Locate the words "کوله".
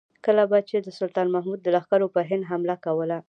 2.85-3.17